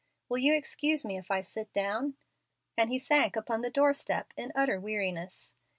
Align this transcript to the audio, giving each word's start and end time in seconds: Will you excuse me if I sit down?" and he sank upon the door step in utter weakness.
Will 0.29 0.39
you 0.39 0.55
excuse 0.55 1.05
me 1.05 1.15
if 1.15 1.29
I 1.29 1.41
sit 1.43 1.71
down?" 1.73 2.15
and 2.75 2.89
he 2.89 2.97
sank 2.97 3.35
upon 3.35 3.61
the 3.61 3.69
door 3.69 3.93
step 3.93 4.33
in 4.35 4.51
utter 4.55 4.79
weakness. 4.79 5.53